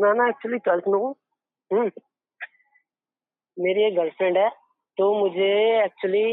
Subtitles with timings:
[0.00, 1.14] मैं ना actually twelfth में हूँ
[1.70, 1.90] हम्म।
[3.56, 4.48] मेरी एक गर्लफ्रेंड है
[4.98, 5.50] तो मुझे
[5.84, 6.24] एक्चुअली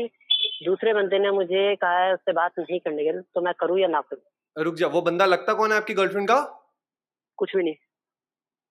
[0.65, 3.79] दूसरे बंदे ने मुझे कहा है उससे बात नहीं करने के लिए तो मैं करूँ
[3.79, 4.21] या ना करूँ?
[4.63, 6.39] रुक जा वो बंदा लगता कौन है आपकी गर्लफ्रेंड का?
[7.37, 7.75] कुछ भी नहीं।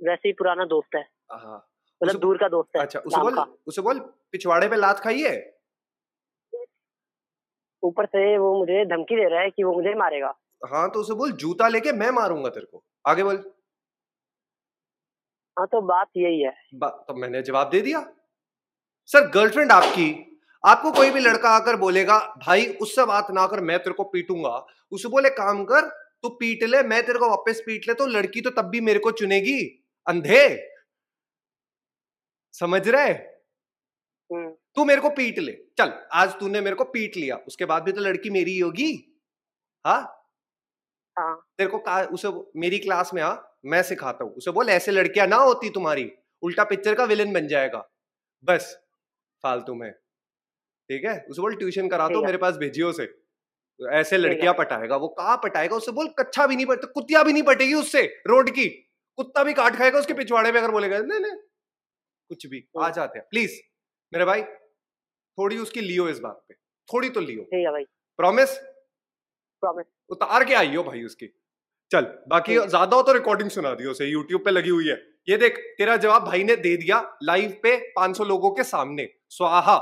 [0.01, 1.02] वैसे ही पुराना दोस्त है।
[1.32, 1.66] हाँ
[2.00, 3.98] मतलब दूर का दोस्त है अच्छा उसे बोल उसे बोल
[4.32, 5.36] पिछवाड़े पे लात खाई है?
[7.82, 10.34] ऊपर से वो मुझे धमकी दे रहा है कि वो मुझे मारेगा।
[10.66, 13.36] हाँ तो उसे बोल जूता लेके मैं मारूँगा तेरे को। आगे बोल।
[15.59, 18.12] हाँ तो बात यही है। बा- तो मैंने जवाब दे दिया।
[19.07, 23.79] सर गर्लफ्रेंड आपकी आपको कोई भी लड़का आकर बोलेगा भाई उससे बात ना कर मैं
[23.79, 25.80] तेरे को पीटूँगा। उसे बोले काम कर
[26.23, 28.99] तू पीट ले मैं तेरे को वापस पीट ले तो लड़की तो तब भी मेरे
[28.99, 30.71] को चुनेगी। अंधे।
[32.52, 33.13] समझ रहे?
[34.33, 37.83] हम्म, तू मेरे को पीट ले। चल आज तूने मेरे को पीट लिया उसके बाद
[37.83, 39.21] भी तो लड़की मेरी ही होगी।
[39.87, 40.30] हाँ?
[41.19, 41.79] हाँ। तेरे को
[42.15, 46.11] उसे मेरी क्लास में आ मैं सिखाता हूँ। उसे बोल ऐसे लड़कियाँ ना होती तुम्हारी।
[46.43, 47.89] उल्टा पिक्चर का विलन बन जाएगा।
[48.45, 48.74] बस
[49.45, 51.24] फालतू में। ठीक है?
[51.30, 53.09] उसे बोल ट्यूशन करा तो मेरे पास भेजियो उसे।
[53.80, 55.77] ऐसे लड़कियाँ पटाएगा। वो कहा पटाएगा?
[55.77, 58.69] उसे बोल कच्चा भी नहीं पट कुत्तिया भी नहीं पटेगी उससे रोड की।
[59.19, 61.37] कुत्ता भी काट खाएगा उसके पिछवाड़े में अगर बोलेगा। नहीं नहीं।
[62.30, 63.60] कुछ भी। आ। जाते हैं। प्लीज़
[64.12, 64.42] मेरे भाई
[65.38, 66.54] थोड़ी उसकी लियो इस बात पे।
[66.88, 67.47] थोड़ी तो लियो।
[68.19, 68.56] प्रॉमिस
[69.62, 71.27] प्रॉमिस उतार के आई हो भाई उसकी।
[71.91, 74.97] चल बाकी ठीक ज़्यादा हो तो रिकॉर्डिंग सुना दियो उसे यूट्यूब पे लगी हुई है।
[75.28, 79.77] ये देख तेरा जवाब भाई ने दे दिया लाइव पे 500 लोगों के सामने। स्वाहा।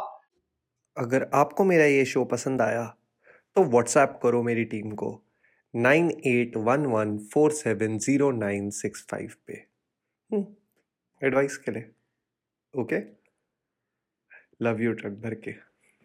[0.97, 2.85] अगर आपको मेरा ये शो पसंद आया
[3.57, 5.11] तो व्हाट्सएप करो मेरी टीम को
[5.75, 9.65] nine eight one one four seven zero nine six five पे।
[11.23, 11.91] एडवाइस के लिए
[12.75, 13.01] ओके
[14.63, 15.53] लव यू ट्रक भर के।